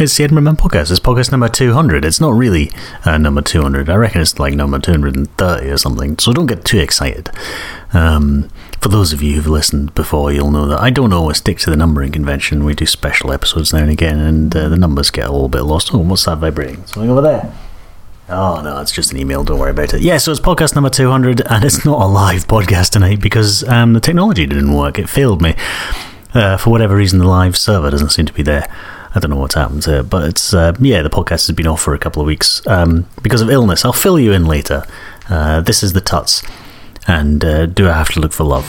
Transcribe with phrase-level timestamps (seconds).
[0.00, 0.92] It's the Edinburgh Man podcast.
[0.92, 2.04] It's podcast number 200.
[2.04, 2.70] It's not really
[3.04, 3.90] uh, number 200.
[3.90, 6.16] I reckon it's like number 230 or something.
[6.18, 7.30] So don't get too excited.
[7.92, 8.48] Um,
[8.80, 11.70] for those of you who've listened before, you'll know that I don't always stick to
[11.70, 12.64] the numbering convention.
[12.64, 15.62] We do special episodes now and again, and uh, the numbers get a little bit
[15.62, 15.92] lost.
[15.92, 16.86] Oh, what's that vibrating?
[16.86, 17.52] Something over there.
[18.28, 19.42] Oh, no, it's just an email.
[19.42, 20.02] Don't worry about it.
[20.02, 23.94] Yeah, so it's podcast number 200, and it's not a live podcast tonight because um,
[23.94, 24.96] the technology didn't work.
[24.96, 25.56] It failed me.
[26.34, 28.72] Uh, for whatever reason, the live server doesn't seem to be there.
[29.14, 31.66] I don't know what's happened to it, but it's uh, yeah, the podcast has been
[31.66, 33.84] off for a couple of weeks um, because of illness.
[33.84, 34.84] I'll fill you in later.
[35.28, 36.42] Uh, this is the Tuts,
[37.06, 38.66] and uh, do I have to look for love?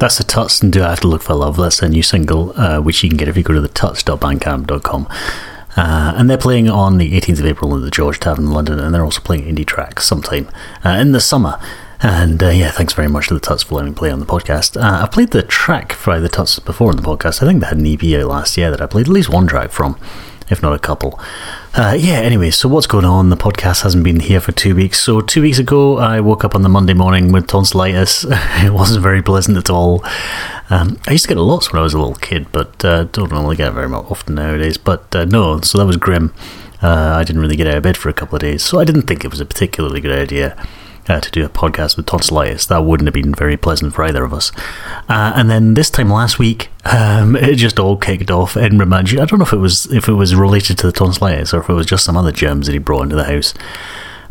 [0.00, 1.58] That's the Tuts, and do I have to look for love?
[1.58, 5.06] That's a new single, uh, which you can get if you go to the tuts.bandcamp.com.
[5.76, 8.80] Uh, and they're playing on the 18th of April at the George Tavern in London,
[8.80, 10.48] and they're also playing indie tracks sometime
[10.86, 11.60] uh, in the summer.
[12.02, 14.26] And uh, yeah, thanks very much to the Tuts for letting me play on the
[14.26, 14.80] podcast.
[14.80, 17.42] Uh, I played the track by the Tuts before in the podcast.
[17.42, 19.46] I think they had an EP out last year that I played at least one
[19.46, 20.00] track from,
[20.50, 21.18] if not a couple.
[21.74, 23.30] Uh, yeah, anyway, so what's going on?
[23.30, 25.00] The podcast hasn't been here for two weeks.
[25.00, 28.26] So, two weeks ago, I woke up on the Monday morning with tonsillitis.
[28.28, 30.04] it wasn't very pleasant at all.
[30.68, 33.04] Um, I used to get it lots when I was a little kid, but uh,
[33.04, 34.76] don't normally get it very often nowadays.
[34.76, 36.34] But uh, no, so that was grim.
[36.82, 38.84] Uh, I didn't really get out of bed for a couple of days, so I
[38.84, 40.56] didn't think it was a particularly good idea
[41.10, 42.66] uh, to do a podcast with tonsillitis.
[42.66, 44.52] That wouldn't have been very pleasant for either of us.
[45.08, 48.56] Uh, and then this time last week, um, it just all kicked off.
[48.56, 51.60] Edinburgh I don't know if it was if it was related to the tonsillitis or
[51.60, 53.52] if it was just some other germs that he brought into the house.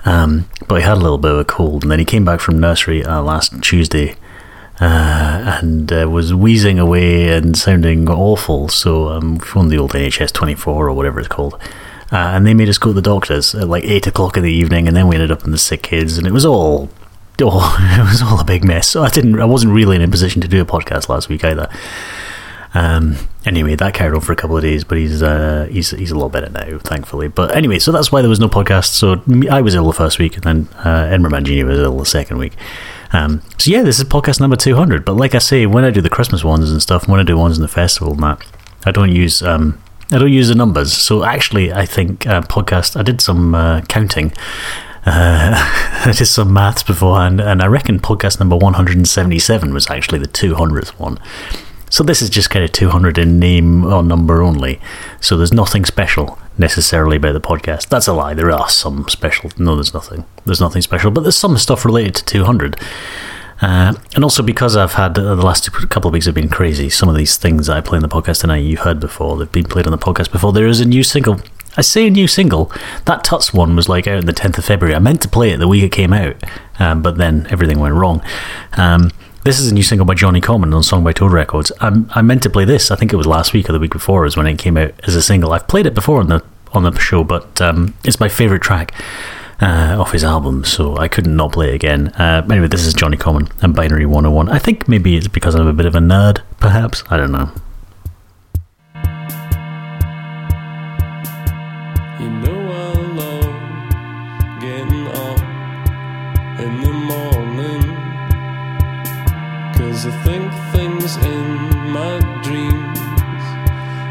[0.06, 2.40] Um, but he had a little bit of a cold, and then he came back
[2.40, 4.16] from nursery uh, last Tuesday.
[4.82, 8.70] Uh, and uh, was wheezing away and sounding awful.
[8.70, 11.62] So um, phoned the old NHS 24 or whatever it's called,
[12.12, 14.52] uh, and they made us go to the doctors at like eight o'clock in the
[14.52, 16.90] evening, and then we ended up in the sick kids, and it was all.
[17.42, 18.88] Oh, it was all a big mess.
[18.88, 19.40] So I didn't.
[19.40, 21.70] I wasn't really in a position to do a podcast last week either.
[22.74, 23.16] Um,
[23.46, 26.18] anyway, that carried on for a couple of days, but he's uh, he's he's a
[26.18, 27.28] lot better now, thankfully.
[27.28, 28.88] But anyway, so that's why there was no podcast.
[28.88, 32.38] So I was ill the first week, and then uh, Mangini was ill the second
[32.38, 32.54] week.
[33.12, 35.04] Um, so yeah, this is podcast number two hundred.
[35.04, 37.38] But like I say, when I do the Christmas ones and stuff, when I do
[37.38, 38.46] ones in the festival and that,
[38.86, 40.92] I don't use um, I don't use the numbers.
[40.94, 43.00] So actually, I think uh, podcast.
[43.00, 44.32] I did some uh, counting.
[45.06, 45.54] Uh,
[46.06, 49.90] I did some maths beforehand, and I reckon podcast number one hundred and seventy-seven was
[49.90, 51.20] actually the two hundredth one.
[51.92, 54.80] So this is just kind of 200 in name or number only.
[55.20, 57.90] So there's nothing special necessarily about the podcast.
[57.90, 58.36] That's a lie.
[58.36, 59.50] There are some special.
[59.58, 60.24] No, there's nothing.
[60.46, 62.80] There's nothing special, but there's some stuff related to 200.
[63.62, 66.90] Uh, and also because I've had uh, the last couple of weeks have been crazy.
[66.90, 69.38] Some of these things I play in the podcast tonight you've heard before.
[69.38, 70.54] They've been played on the podcast before.
[70.54, 71.42] There is a new single.
[71.76, 72.72] I say a new single.
[73.06, 74.96] That Tuts one was like out on the 10th of February.
[74.96, 76.42] I meant to play it the week it came out,
[76.80, 78.24] um, but then everything went wrong.
[78.74, 79.12] Um,
[79.44, 81.72] this is a new single by Jonnie Common on Song by Toad Records.
[81.80, 82.92] I, I meant to play this.
[82.92, 84.94] I think it was last week or the week before is when it came out
[85.06, 85.54] as a single.
[85.54, 88.94] I've played it before on the on the show, but um, it's my favorite track
[89.62, 92.10] uh, off his album, so I couldn't not play it again.
[92.10, 94.50] Uh, anyway, this is Jonnie Common and Binary 101.
[94.50, 97.04] I think maybe it's because I'm a bit of a nerd, perhaps.
[97.10, 97.52] I don't know.
[102.20, 105.40] You know I love getting up
[106.60, 107.96] in the morning.
[110.02, 113.00] I think things in my dreams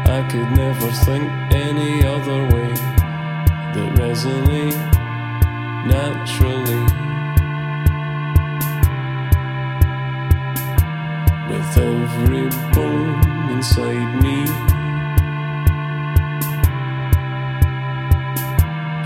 [0.07, 2.73] I could never think any other way
[3.73, 4.98] that resonate
[5.85, 6.83] naturally.
[11.49, 14.39] With every bone inside me.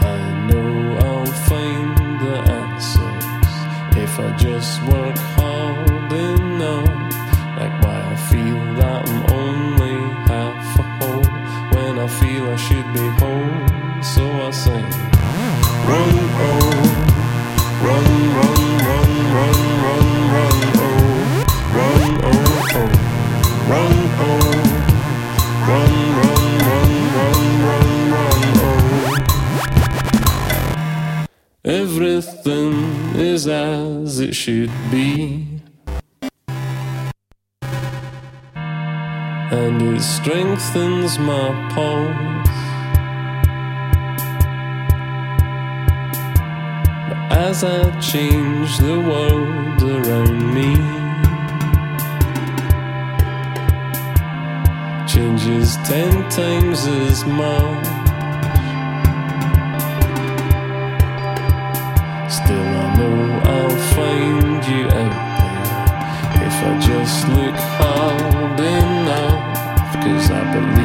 [0.01, 3.53] I know I'll find the answers
[3.97, 6.89] if I just work hard enough.
[7.57, 9.97] Like why I feel that I'm only
[10.27, 11.29] half a whole
[11.73, 14.03] when I feel I should be whole.
[14.03, 14.89] So I sing,
[15.87, 16.22] run
[34.43, 35.47] should be.
[39.51, 42.57] And it strengthens my pulse.
[47.07, 50.75] But as I change the world around me,
[55.07, 58.12] changes ten times as much.
[64.63, 65.11] Find you out
[66.31, 70.03] there if I just look hard enough.
[70.03, 70.82] Cause I believe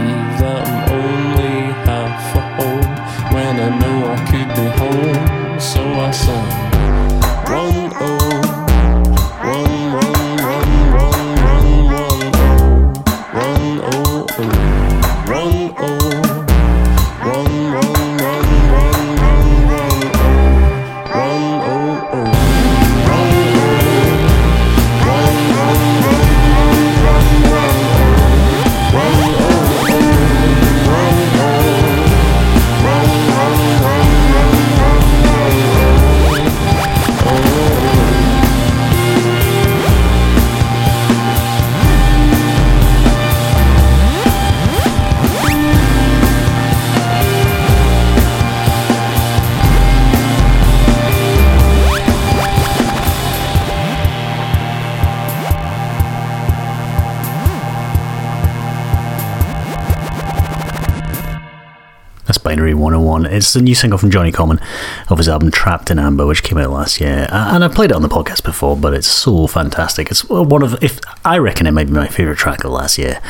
[62.78, 63.26] 101.
[63.26, 64.60] It's the new single from Jonnie Common
[65.08, 67.26] of his album Trapped in Amber, which came out last year.
[67.30, 70.10] And I've played it on the podcast before, but it's so fantastic.
[70.10, 73.20] It's one of, if I reckon it might be my favourite track of last year.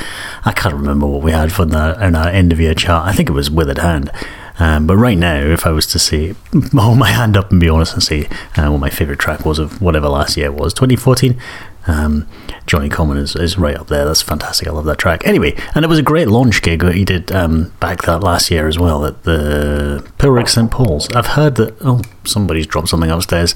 [0.44, 3.06] I can't remember what we had for that in our end of year chart.
[3.06, 4.10] I think it was Withered Hand.
[4.58, 6.34] Um, but right now, if I was to say,
[6.72, 9.58] hold my hand up and be honest and say uh, what my favourite track was
[9.58, 11.40] of whatever last year was, 2014,
[11.88, 12.28] um,
[12.66, 14.04] Jonnie Common is, is right up there.
[14.04, 14.68] That's fantastic.
[14.68, 15.26] I love that track.
[15.26, 18.50] Anyway, and it was a great launch gig that he did um, back that last
[18.50, 20.70] year as well at the Pilrig St.
[20.70, 21.08] Paul's.
[21.12, 23.54] I've heard that, oh, somebody's dropped something upstairs.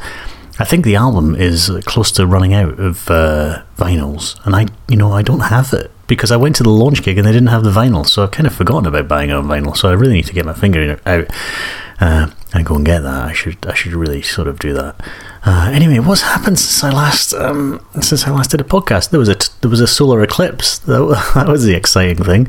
[0.58, 4.96] I think the album is close to running out of uh, vinyls, and I, you
[4.96, 7.48] know, I don't have it because I went to the launch gig and they didn't
[7.48, 9.76] have the vinyl, so I've kind of forgotten about buying on vinyl.
[9.76, 11.30] So I really need to get my finger out
[12.00, 13.24] uh, and go and get that.
[13.24, 15.00] I should, I should really sort of do that.
[15.44, 19.10] Uh, anyway, what's happened since I last um, since I last did a podcast?
[19.10, 20.78] There was a there was a solar eclipse.
[20.78, 22.46] That, that was the exciting thing.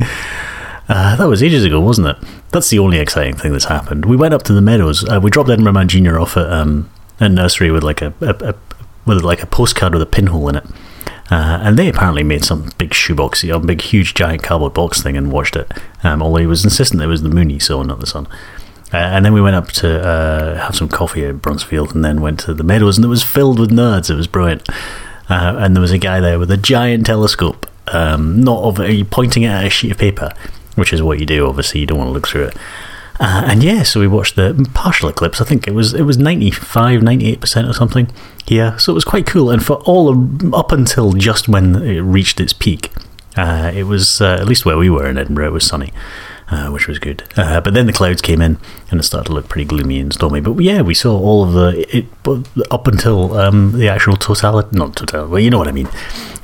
[0.87, 2.17] Uh, that was ages ago, wasn't it?
[2.51, 4.05] That's the only exciting thing that's happened.
[4.05, 5.07] We went up to the meadows.
[5.07, 8.49] Uh, we dropped Edinburgh Man Junior off at um, a nursery with like a, a,
[8.49, 8.55] a
[9.05, 10.65] with like a postcard with a pinhole in it.
[11.31, 15.17] Uh, and they apparently made some big shoebox, a big, huge, giant cardboard box thing
[15.17, 15.71] and watched it.
[16.03, 18.27] Um, although he was insistent it was the moon he saw, not the sun.
[18.93, 22.21] Uh, and then we went up to uh, have some coffee at Bruntsfield and then
[22.21, 24.09] went to the Meadows, and it was filled with nerds.
[24.09, 24.67] It was brilliant.
[25.29, 29.43] Uh, and there was a guy there with a giant telescope um, not of pointing
[29.43, 30.31] it at a sheet of paper,
[30.75, 31.47] which is what you do.
[31.47, 32.57] Obviously, you don't want to look through it.
[33.19, 35.39] Uh, and yeah, so we watched the partial eclipse.
[35.39, 38.09] I think it was it was 95, 98 percent or something.
[38.47, 39.49] Yeah, so it was quite cool.
[39.49, 42.91] And for all of, up until just when it reached its peak,
[43.37, 45.47] uh, it was uh, at least where we were in Edinburgh.
[45.47, 45.93] It was sunny,
[46.49, 47.23] uh, which was good.
[47.35, 48.57] Uh, but then the clouds came in,
[48.91, 50.41] and it started to look pretty gloomy and stormy.
[50.41, 52.05] But yeah, we saw all of the it
[52.71, 55.31] up until um, the actual totality, not totality.
[55.31, 55.89] Well, you know what I mean.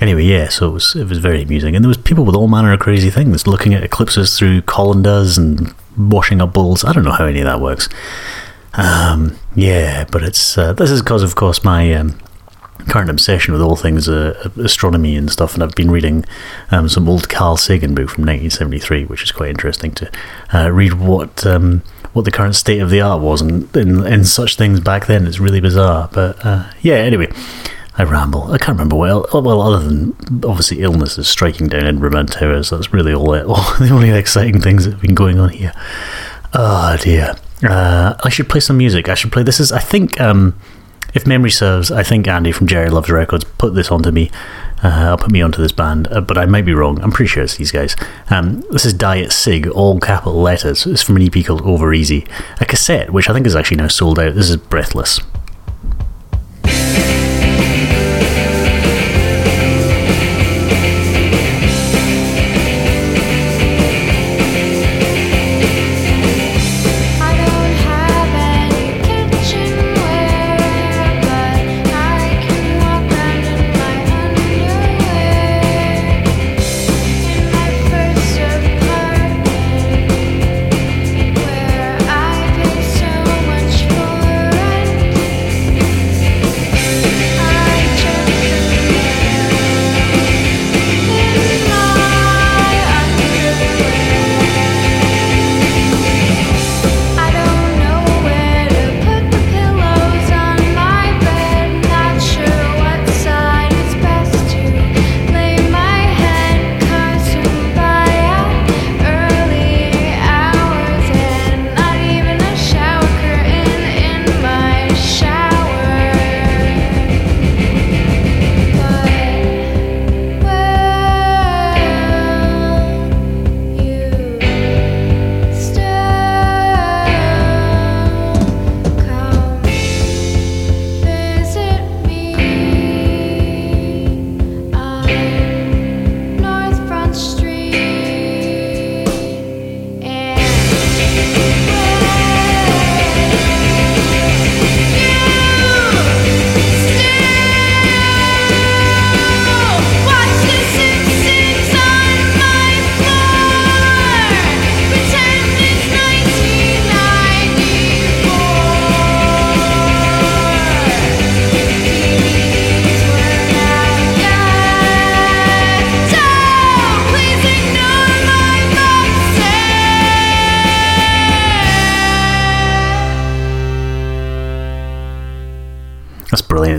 [0.01, 0.49] Anyway, yeah.
[0.49, 2.79] So it was it was very amusing, and there was people with all manner of
[2.79, 6.83] crazy things looking at eclipses through colanders and washing up bowls.
[6.83, 7.89] I don't know how any of that works.
[8.73, 12.19] Um, yeah, but it's uh, this is because, of course, my um,
[12.87, 16.25] current obsession with all things uh, astronomy and stuff, and I've been reading
[16.71, 20.11] um, some old Carl Sagan book from 1973, which is quite interesting to
[20.53, 21.83] uh, read what um,
[22.13, 25.27] what the current state of the art was and in, in such things back then.
[25.27, 26.95] It's really bizarre, but uh, yeah.
[26.95, 27.31] Anyway.
[27.97, 28.53] I ramble.
[28.53, 29.27] I can't remember well.
[29.33, 32.69] Well, other than obviously illness is striking down Edinburgh and Towers.
[32.69, 35.73] That's really all, it, all the only exciting things that have been going on here.
[36.53, 37.35] Oh dear.
[37.61, 39.09] Uh, I should play some music.
[39.09, 39.43] I should play.
[39.43, 40.57] This is, I think, um,
[41.13, 44.31] if memory serves, I think Andy from Jerry Loves Records put this onto me.
[44.83, 47.01] Uh, I'll put me onto this band, uh, but I might be wrong.
[47.01, 47.95] I'm pretty sure it's these guys.
[48.29, 50.85] Um, this is Diet Cig, all capital letters.
[50.85, 52.25] It's from an EP called Over Easy,
[52.61, 54.35] a cassette, which I think is actually now sold out.
[54.35, 55.19] This is Breathless.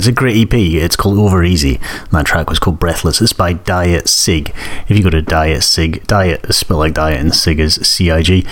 [0.01, 0.55] It's a great EP.
[0.55, 1.75] It's called Over Easy.
[1.75, 3.21] And that track was called Breathless.
[3.21, 4.49] It's by Diet Cig.
[4.89, 8.11] If you go to Diet Cig, Diet is spelled like Diet and Cig is C
[8.11, 8.47] I G.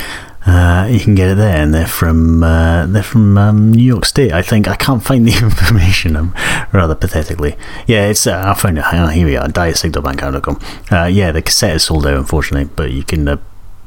[0.46, 4.04] Uh, you can get it there, and they're from uh, they're from um, New York
[4.04, 4.68] State, I think.
[4.68, 6.34] I can't find the information,
[6.70, 7.56] rather pathetically.
[7.86, 8.84] Yeah, it's uh, I found it.
[8.84, 10.60] Hang on, here we are, dietcig.bandcamp.com.
[10.90, 13.36] Uh, yeah, the cassette is sold out, unfortunately, but you can uh,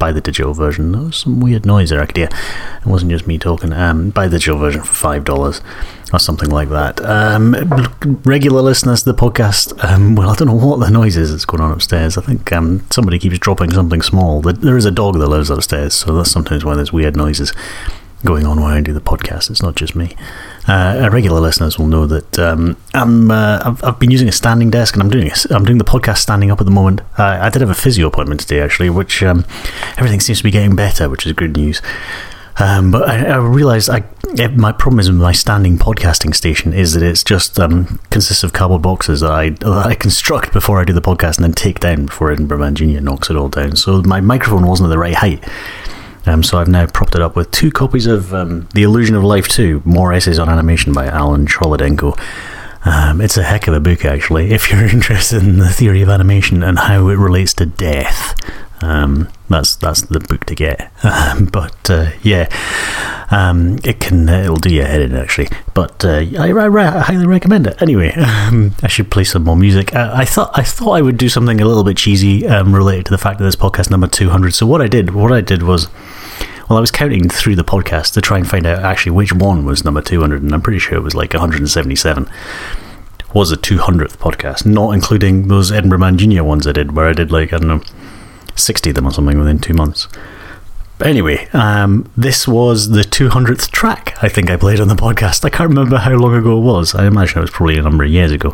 [0.02, 0.90] buy the digital version.
[0.90, 2.28] There was some weird noise there, I could hear.
[2.80, 3.72] It wasn't just me talking.
[3.72, 5.60] Um, buy the digital version for five dollars
[6.12, 7.00] or something like that.
[7.04, 7.54] Um,
[8.24, 11.44] regular listeners to the podcast, um, well, I don't know what the noise is that's
[11.44, 12.18] going on upstairs.
[12.18, 14.40] I think um, somebody keeps dropping something small.
[14.42, 17.52] There- is a dog that lives upstairs, so that's sometimes why there's weird noises
[18.24, 19.50] going on while I do the podcast.
[19.50, 20.16] It's not just me.
[20.68, 24.32] Uh, our regular listeners will know that um, I'm, uh, I've, I've been using a
[24.32, 27.00] standing desk, and I'm doing a, I'm doing the podcast standing up at the moment.
[27.18, 29.44] Uh, I did have a physio appointment today, actually, which um,
[29.96, 31.82] everything seems to be getting better, which is good news.
[32.58, 36.92] Um, but I, I realised eh, my problem is with my standing podcasting station is
[36.92, 40.84] that it's just um, consists of cardboard boxes that I that I construct before I
[40.84, 43.76] do the podcast and then take down before Edinburgh Man Junior knocks it all down.
[43.76, 45.42] So my microphone wasn't at the right height.
[46.24, 49.24] Um, so I've now propped it up with two copies of um, The Illusion of
[49.24, 52.18] Life 2, More Essays on Animation by Alan Cholodenko.
[52.84, 56.08] Um, it's a heck of a book, actually, if you're interested in the theory of
[56.08, 58.34] animation and how it relates to death.
[58.82, 60.90] Um, That's that's the book to get.
[61.12, 62.48] Um, but uh, yeah,
[63.30, 65.48] um, it can it'll do your head in actually.
[65.74, 67.80] But uh, I, I, I highly recommend it.
[67.80, 69.94] Anyway, um, I should play some more music.
[69.94, 73.06] Uh, I thought I thought I would do something a little bit cheesy um, related
[73.06, 74.54] to the fact that this podcast number two hundred.
[74.54, 75.88] So what I did, what I did was.
[76.68, 79.66] Well, I was counting through the podcast to try and find out actually which one
[79.66, 82.30] was number 200, and I'm pretty sure it was like 177
[83.34, 87.12] was the 200th podcast, not including those Edinburgh Man Junior ones I did, where I
[87.12, 87.82] did like, I don't know,
[88.56, 90.08] 60 of them or something within two months.
[90.98, 95.44] But anyway, um, this was the 200th track I think I played on the podcast.
[95.44, 96.94] I can't remember how long ago it was.
[96.94, 98.52] I imagine it was probably a number of years ago.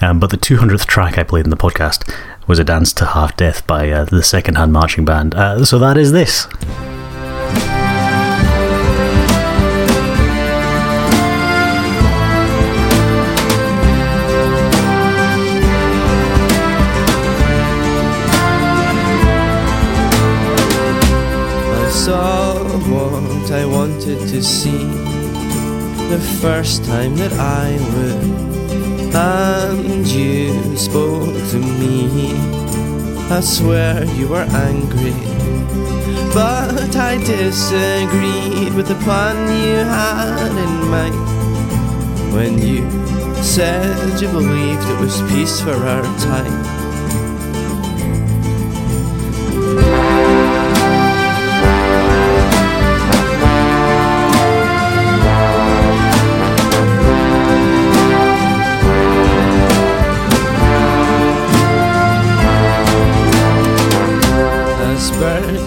[0.00, 2.12] Um, but the 200th track I played in the podcast
[2.46, 5.34] was A Dance to Half Death by uh, the Second Hand Marching Band.
[5.34, 6.46] Uh, so that is this.
[24.42, 24.86] See
[26.10, 32.32] the first time that I would, and you spoke to me.
[33.30, 35.14] I swear you were angry,
[36.34, 42.82] but I disagreed with the plan you had in mind when you
[43.42, 46.81] said you believed it was peace for our time.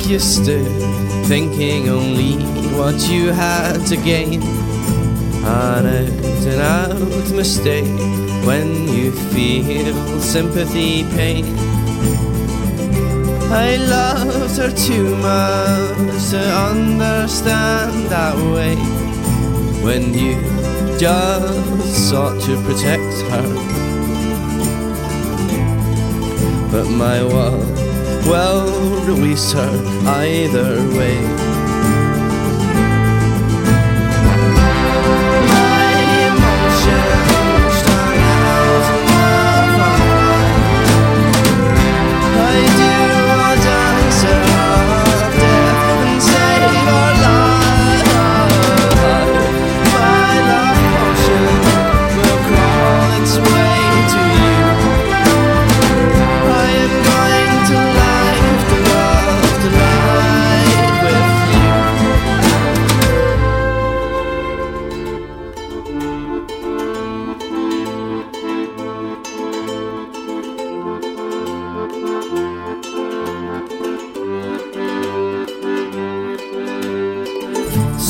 [0.07, 0.67] You stood,
[1.25, 2.33] thinking only
[2.77, 4.41] what you had to gain.
[5.43, 7.85] An out and out mistake
[8.45, 11.45] when you feel sympathy pain.
[13.51, 18.75] I loved her too much to understand that way.
[19.83, 20.35] When you
[20.99, 23.47] just sought to protect her.
[26.71, 27.84] But my world
[28.25, 28.65] well
[29.05, 29.71] release her
[30.07, 31.64] either way.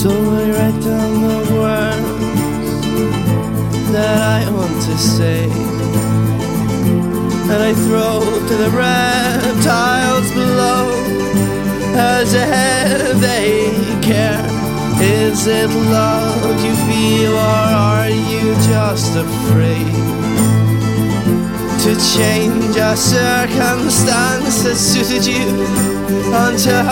[0.05, 0.13] So I
[0.51, 2.77] write down the words
[3.91, 5.49] that I want to say
[7.49, 10.93] and I throw to the reptiles below
[11.97, 13.73] as if they
[14.05, 14.45] care.
[15.01, 19.91] Is it love you feel, or are you just afraid
[21.81, 25.65] to change a circumstance that suited you
[26.45, 26.85] until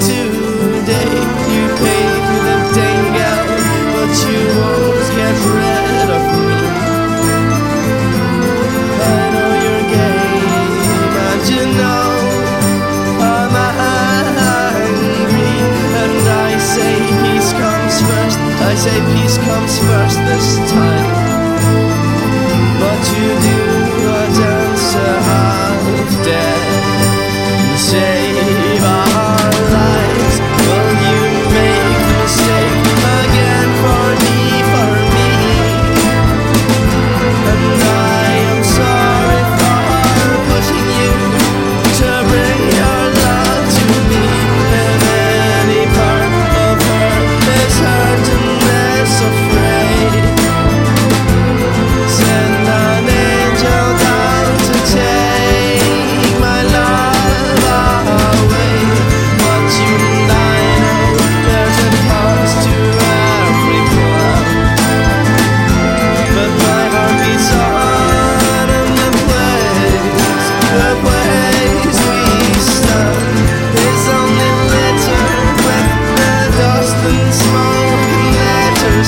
[0.00, 1.59] today?
[1.80, 3.46] Dingle,
[3.92, 4.42] but you
[5.16, 6.62] get rid of me.
[9.00, 12.10] I know your game, and you know
[13.32, 13.56] I'm
[14.76, 15.52] angry.
[16.02, 18.38] And I say peace comes first.
[18.60, 21.29] I say peace comes first this time.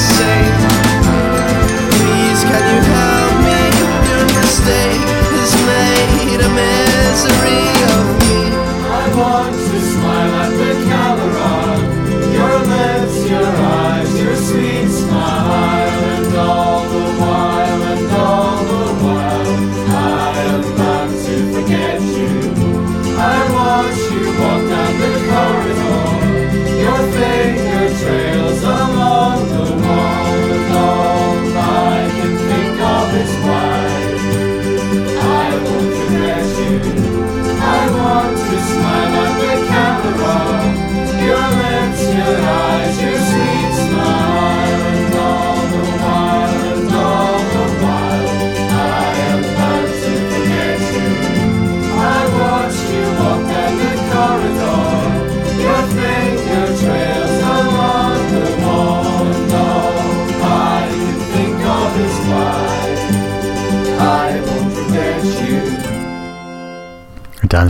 [0.02, 0.31] say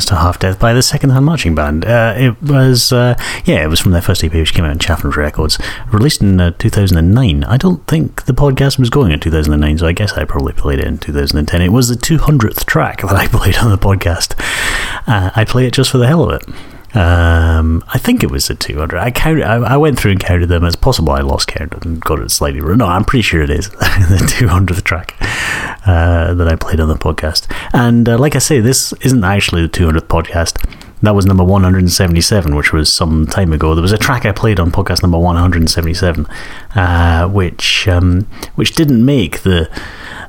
[0.01, 1.85] To Half Death by the Second Hand Marching Band.
[1.85, 4.79] Uh, it was, uh, yeah, it was from their first EP, which came out on
[4.79, 5.59] Chaffin's Records,
[5.93, 7.45] released in uh, 2009.
[7.45, 10.79] I don't think the podcast was going in 2009, so I guess I probably played
[10.79, 11.61] it in 2010.
[11.61, 14.35] It was the 200th track that I played on the podcast.
[15.07, 16.49] Uh, I play it just for the hell of it.
[16.95, 18.99] Um, I think it was the 200.
[18.99, 19.45] I counted.
[19.45, 20.65] I, I went through and counted them.
[20.65, 22.79] It's possible I lost count and got it slightly wrong.
[22.79, 25.17] No, I'm pretty sure it is the 200th track
[25.87, 27.51] uh, that I played on the podcast.
[27.73, 30.59] And uh, like I say, this isn't actually the 200th podcast.
[31.03, 33.75] That was number 177, which was some time ago.
[33.75, 36.27] There was a track I played on podcast number 177,
[36.77, 39.69] uh, which um, which didn't make the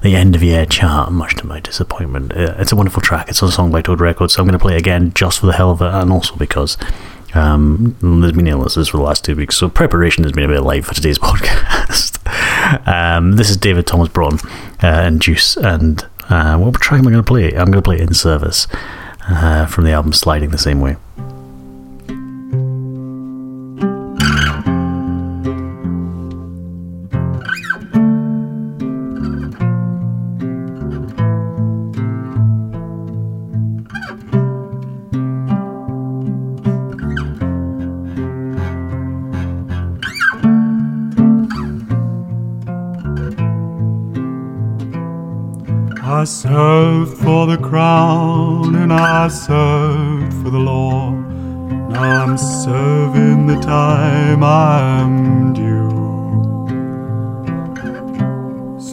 [0.01, 2.35] the end of year chart, much to my disappointment.
[2.35, 3.29] Uh, it's a wonderful track.
[3.29, 5.45] It's a song by Toad Records, so I'm going to play it again just for
[5.45, 6.75] the hell of it, and also because
[7.35, 10.61] um, there's been illnesses for the last two weeks, so preparation has been a bit
[10.61, 12.17] light for today's podcast.
[12.87, 14.39] um, this is David Thomas Broughton
[14.81, 17.49] uh, and Juice, and uh, what track am I going to play?
[17.49, 18.65] I'm going to play In Service
[19.29, 20.97] uh, from the album Sliding the Same Way.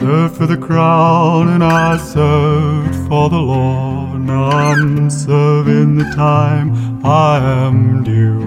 [0.01, 4.17] Served for the crown and I served for the law.
[4.17, 7.37] Now I'm serving the time I
[7.67, 8.41] am due.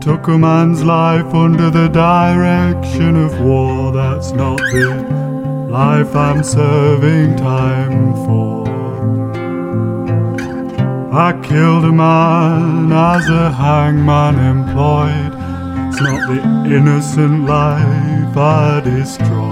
[0.00, 3.90] Took a man's life under the direction of war.
[3.90, 4.90] That's not the
[5.70, 8.68] life I'm serving time for.
[11.10, 15.32] I killed a man as a hangman employed.
[15.88, 16.42] It's not the
[16.76, 19.47] innocent life I destroyed.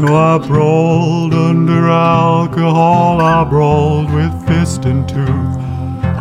[0.00, 5.56] No, I brawled under alcohol, I brawled with fist and tooth.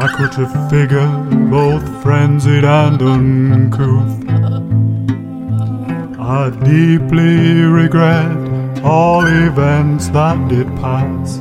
[0.02, 4.30] I could have figured both frenzied and uncouth.
[6.20, 11.40] I deeply regret all events that did pass.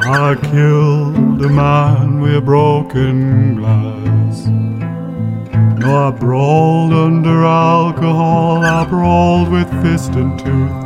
[0.00, 4.46] I killed a man with broken glass.
[5.78, 10.85] No, I brawled under alcohol, I brawled with fist and tooth.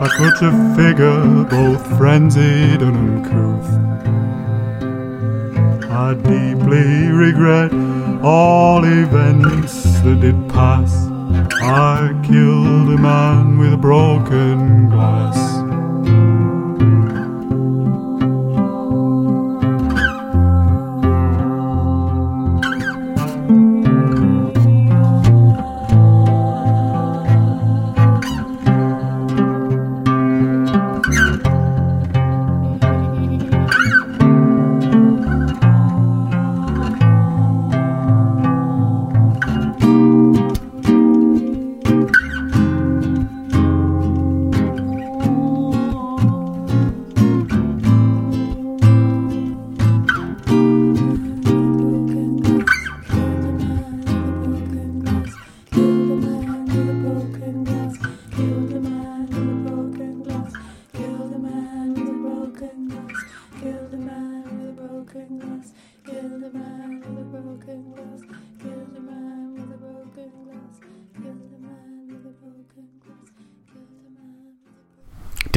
[0.00, 3.68] Have figured both frenzied and uncouth.
[5.90, 7.72] I deeply regret
[8.22, 11.08] all events that did pass.
[11.60, 15.57] I killed a man with a broken glass.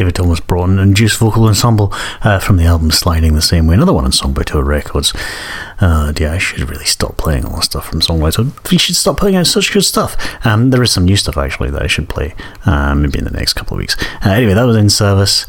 [0.02, 3.76] David Thomas Broughton and Juice Vocal Ensemble uh, from the album Sliding the Same Way.
[3.76, 5.14] Another one on Songboy Records.
[5.80, 9.18] Uh, yeah, I should really stop playing all the stuff from Songboy We should stop
[9.18, 10.18] putting out such good stuff.
[10.44, 12.34] Um, there is some new stuff actually that I should play
[12.66, 13.96] uh, maybe in the next couple of weeks.
[14.26, 15.46] Uh, anyway, that was in service.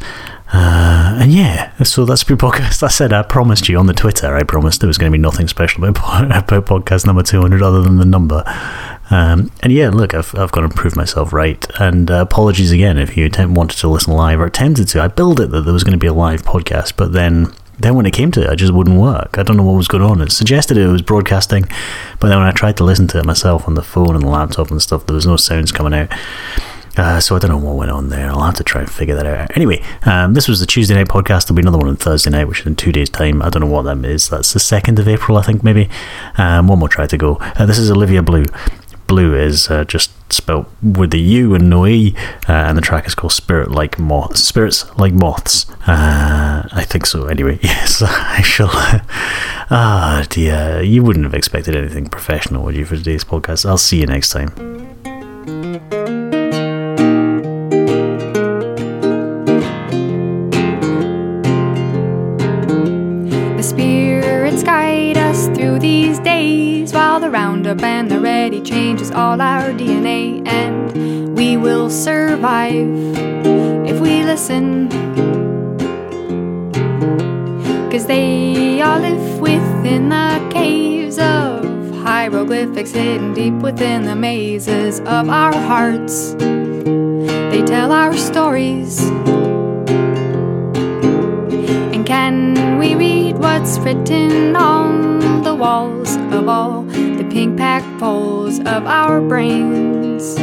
[0.52, 2.82] Uh, and yeah, so that's your podcast.
[2.82, 4.36] I said I promised you on the Twitter.
[4.36, 7.62] I promised there was going to be nothing special about, about podcast number two hundred
[7.62, 8.44] other than the number.
[9.12, 11.64] Um, and yeah, look, I've I've got to prove myself right.
[11.78, 15.02] And uh, apologies again if you attempt, wanted to listen live or attempted to.
[15.02, 17.94] I billed it that there was going to be a live podcast, but then then
[17.94, 19.36] when it came to it, it just wouldn't work.
[19.36, 20.20] I don't know what was going on.
[20.20, 21.64] It suggested it was broadcasting,
[22.20, 24.28] but then when I tried to listen to it myself on the phone and the
[24.28, 26.10] laptop and stuff, there was no sounds coming out.
[26.96, 28.28] Uh, so I don't know what went on there.
[28.28, 29.56] I'll have to try and figure that out.
[29.56, 31.46] Anyway, um, this was the Tuesday night podcast.
[31.46, 33.40] There'll be another one on Thursday night, which is in two days' time.
[33.40, 34.28] I don't know what that is.
[34.28, 35.88] That's the second of April, I think, maybe.
[36.36, 37.36] Um, one more try to go.
[37.36, 38.44] Uh, this is Olivia Blu.
[39.12, 42.14] Blu is uh, just spelt with the U and no E,
[42.48, 45.68] uh, and the track is called "Spirit Like Moth." Spirits like moths.
[45.86, 47.26] Uh, I think so.
[47.26, 48.70] Anyway, yes, I shall.
[48.72, 53.66] Ah, dear, you wouldn't have expected anything professional, would you, for today's podcast?
[53.66, 54.81] I'll see you next time.
[69.32, 72.86] All our DNA, and we will survive
[73.86, 74.90] if we listen.
[77.90, 81.64] Cause they all live within the caves of
[82.02, 86.34] hieroglyphics hidden deep within the mazes of our hearts.
[86.34, 89.00] They tell our stories.
[91.94, 96.81] And can we read what's written on the walls of all
[97.32, 100.36] pink pack poles of our brains?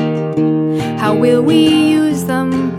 [0.99, 2.75] How will we use them?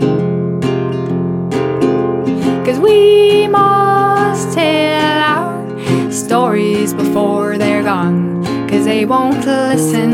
[2.65, 8.43] Cause we must tell our stories before they're gone.
[8.67, 10.11] Cause they won't listen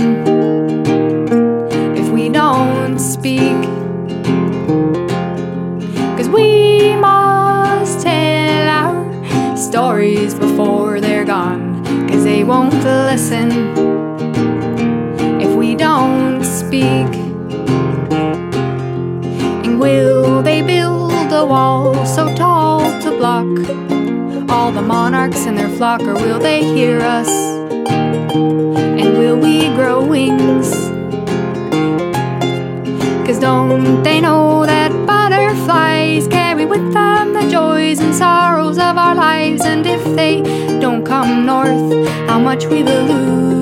[1.97, 3.63] if we don't speak.
[6.17, 10.76] Cause we must tell our stories before
[12.47, 13.51] won't listen
[15.41, 17.11] if we don't speak.
[19.65, 23.45] And will they build a wall so tall to block
[24.49, 27.27] all the monarchs and their flock, or will they hear us?
[27.27, 30.71] And will we grow wings?
[33.27, 38.46] Cause don't they know that butterflies carry with them the joys and sorrows
[38.77, 39.63] of our lives?
[39.63, 40.41] And if they
[40.79, 43.56] don't come north, how much we will lose.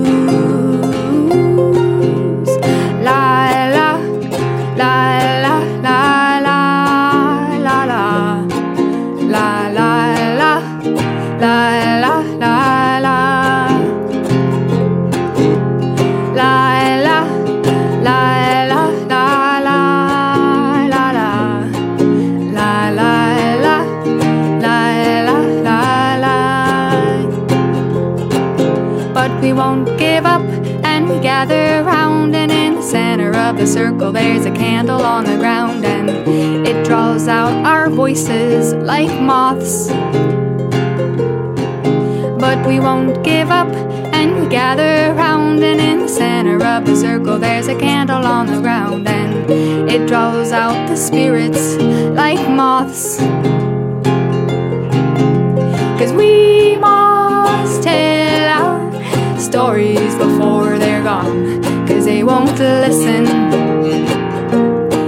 [62.57, 63.25] Won't listen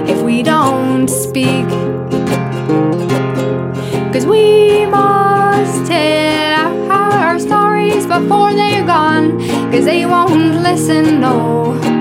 [0.07, 1.67] if we don't speak
[4.11, 9.39] Cause we must tell our stories before they're gone.
[9.71, 11.96] Cause they won't listen, no.